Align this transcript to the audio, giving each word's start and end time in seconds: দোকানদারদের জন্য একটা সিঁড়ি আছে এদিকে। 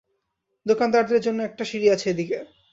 দোকানদারদের 0.65 1.19
জন্য 1.21 1.39
একটা 1.43 1.63
সিঁড়ি 1.65 1.87
আছে 1.89 2.05
এদিকে। 2.09 2.37